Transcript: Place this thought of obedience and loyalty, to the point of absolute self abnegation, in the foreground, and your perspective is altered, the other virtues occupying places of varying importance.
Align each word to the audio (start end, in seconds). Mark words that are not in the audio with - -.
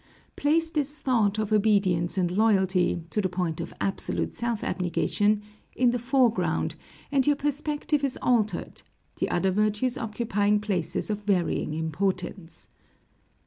Place 0.35 0.71
this 0.71 0.99
thought 0.99 1.37
of 1.37 1.51
obedience 1.53 2.17
and 2.17 2.31
loyalty, 2.31 3.03
to 3.11 3.21
the 3.21 3.29
point 3.29 3.61
of 3.61 3.71
absolute 3.79 4.33
self 4.33 4.63
abnegation, 4.63 5.43
in 5.75 5.91
the 5.91 5.99
foreground, 5.99 6.73
and 7.11 7.27
your 7.27 7.35
perspective 7.35 8.03
is 8.03 8.17
altered, 8.19 8.81
the 9.17 9.29
other 9.29 9.51
virtues 9.51 9.99
occupying 9.99 10.59
places 10.59 11.11
of 11.11 11.21
varying 11.25 11.75
importance. 11.75 12.67